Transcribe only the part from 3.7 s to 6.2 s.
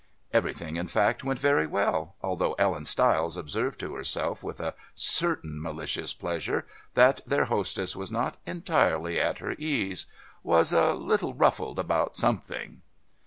to herself with a certain malicious